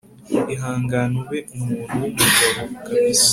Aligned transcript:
ihangane 0.53 1.15
ube 1.21 1.39
umuntu 1.55 1.93
wumugabo 2.01 2.61
kabsa 2.85 3.29